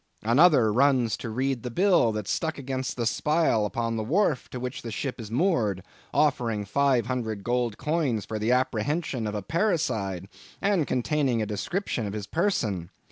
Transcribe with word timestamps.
Another 0.23 0.73
runs 0.73 1.15
to 1.17 1.29
read 1.29 1.61
the 1.61 1.69
bill 1.69 2.11
that's 2.11 2.31
stuck 2.31 2.57
against 2.57 2.97
the 2.97 3.05
spile 3.05 3.67
upon 3.67 3.97
the 3.97 4.03
wharf 4.03 4.49
to 4.49 4.59
which 4.59 4.81
the 4.81 4.89
ship 4.89 5.21
is 5.21 5.29
moored, 5.29 5.83
offering 6.11 6.65
five 6.65 7.05
hundred 7.05 7.43
gold 7.43 7.77
coins 7.77 8.25
for 8.25 8.39
the 8.39 8.51
apprehension 8.51 9.27
of 9.27 9.35
a 9.35 9.43
parricide, 9.43 10.27
and 10.59 10.87
containing 10.87 11.39
a 11.39 11.45
description 11.45 12.07
of 12.07 12.13
his 12.13 12.25
person. 12.25 12.89